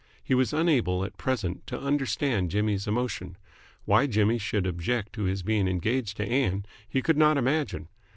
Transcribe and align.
He 0.23 0.33
was 0.33 0.51
unable 0.51 1.05
at 1.05 1.19
present 1.19 1.67
to 1.67 1.79
understand 1.79 2.49
Jimmy's 2.49 2.87
emotion. 2.87 3.37
Why 3.85 4.07
Jimmy 4.07 4.39
should 4.39 4.65
object 4.65 5.13
to 5.13 5.25
his 5.25 5.43
being 5.43 5.67
engaged 5.67 6.17
to 6.17 6.25
Ann, 6.27 6.65
he 6.89 7.03
could 7.03 7.17
not 7.19 7.37
imagine. 7.37 7.87